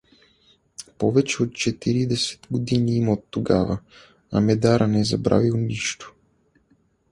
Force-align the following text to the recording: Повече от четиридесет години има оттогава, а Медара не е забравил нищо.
Повече 0.97 1.43
от 1.43 1.53
четиридесет 1.55 2.47
години 2.51 2.95
има 2.97 3.13
оттогава, 3.13 3.79
а 4.31 4.41
Медара 4.41 4.87
не 4.87 4.99
е 4.99 5.03
забравил 5.03 5.57
нищо. 5.57 6.15